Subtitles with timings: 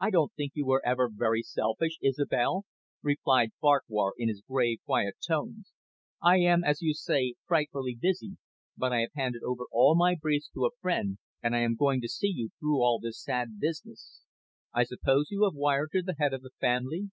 [0.00, 2.64] "I don't think you were ever very selfish, Isobel,"
[3.02, 5.74] replied Farquhar in his grave, quiet tones.
[6.22, 8.38] "I am, as you say, frightfully busy,
[8.78, 12.00] but I have handed over all my briefs to a friend, and I am going
[12.00, 14.22] to see you through all this sad business.
[14.72, 17.10] I suppose you have wired to the Head of the Family?"